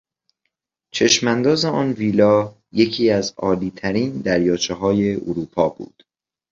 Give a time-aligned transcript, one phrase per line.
[0.93, 6.03] چشمانداز آن ویلا یکی از عالیترین دریاچههای اروپا بود.